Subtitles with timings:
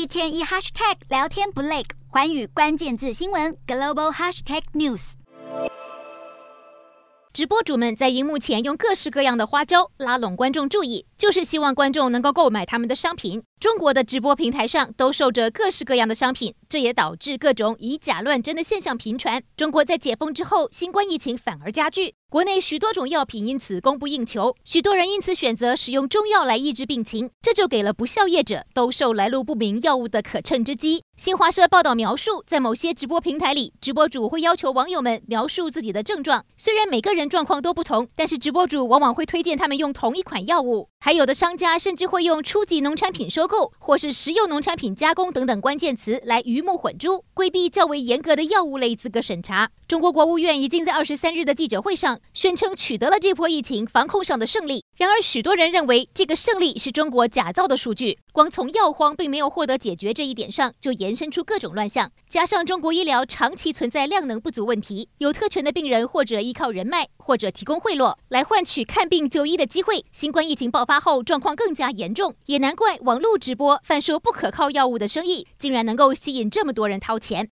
[0.00, 5.12] 一天一 hashtag 聊天不累，环宇关键字新闻 global hashtag news。
[7.34, 13.42] 直播主们在荧幕前用各式各样的花招拉拢观众注意，就是希望观众能够购买他们的商品。
[13.60, 19.42] 中国的直播平台上都售着各式各样的商品，这也导致各种以假乱真的现象频传。
[19.54, 31.02] 中国在解封之后，新冠疫情反而加剧，国内许多种药品因此供不应求，许多人因此选择使用中药来抑制病情，这就给了不肖业者兜售来路不明药物的可乘之机。
[31.18, 40.88] 新华社报道描述，在某些直播平台里，直播主会要求网友们描述自己的症状，虽然每个人状况都不同，但是直播主往往会推荐他们用同一款药物。
[41.10, 49.72] 还有的商家甚至会用初级农产品收购或是食用农产品加工等等关键词来鱼目混珠，规避较为严格的药物类资格审查。
[49.88, 54.84] 中国国务院已经在二十三日的记者会上宣称取得了这波疫情防控上的胜利。
[55.00, 58.18] 然而，许多人认为这个胜利是中国假造的数据。
[58.32, 62.12] 光从药荒并没有获得解决这一点上，就延伸出各种乱象。
[62.28, 70.04] 加上中国医疗长期存在量能不足问题，有特权的病人或者依靠人脉，或者提供贿赂来换取看病就医的机会。
[70.12, 77.48] 新冠疫情爆发后，状况更加严重，也难怪网络直播贩售不可靠药物的生意竟然能够吸引这么多人掏钱。